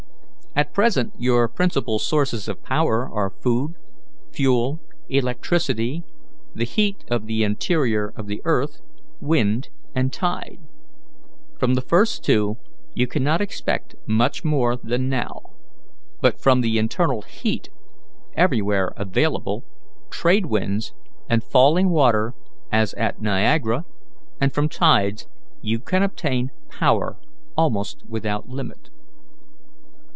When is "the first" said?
11.75-12.25